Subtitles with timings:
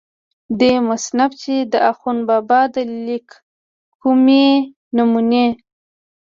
[0.59, 3.27] دې مصنف چې دَاخون بابا دَليک
[4.01, 4.47] کومې
[4.95, 5.47] نمونې